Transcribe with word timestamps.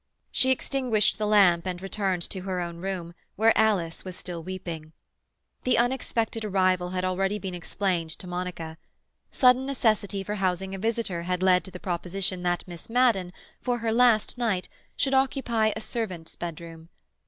She 0.31 0.49
extinguished 0.49 1.19
the 1.19 1.27
lamp 1.27 1.67
and 1.67 1.79
returned 1.79 2.23
to 2.31 2.39
her 2.39 2.59
own 2.59 2.77
room, 2.77 3.13
where 3.35 3.55
Alice 3.55 4.03
was 4.03 4.15
still 4.15 4.41
weeping. 4.41 4.93
The 5.63 5.77
unexpected 5.77 6.43
arrival 6.43 6.89
had 6.89 7.05
already 7.05 7.37
been 7.37 7.53
explained 7.53 8.09
to 8.17 8.25
Monica. 8.25 8.79
Sudden 9.31 9.63
necessity 9.67 10.23
for 10.23 10.33
housing 10.41 10.73
a 10.73 10.79
visitor 10.79 11.21
had 11.21 11.43
led 11.43 11.63
to 11.65 11.69
the 11.71 11.79
proposition 11.79 12.41
that 12.41 12.63
Miss 12.67 12.89
Madden, 12.89 13.31
for 13.61 13.77
her 13.77 13.93
last 13.93 14.39
night, 14.39 14.67
should 14.97 15.13
occupy 15.13 15.71
a 15.75 15.81
servant's 15.81 16.35
bedroom. 16.35 16.89